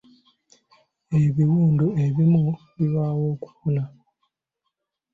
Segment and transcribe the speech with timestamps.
[1.21, 3.83] Ebiwundu ebimu birwawo okuwona.